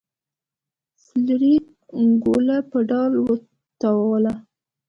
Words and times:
فلیریک 1.03 1.65
ګوله 2.23 2.57
په 2.69 2.79
ډال 2.89 3.13
وتاوله. 3.25 4.33